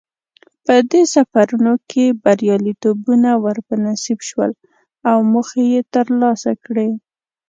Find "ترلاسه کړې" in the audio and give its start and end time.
5.95-6.89